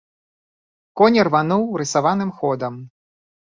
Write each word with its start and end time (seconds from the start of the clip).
Конь 1.01 1.19
ірвануў 1.23 1.67
рысаваным 1.83 2.31
ходам. 2.41 2.81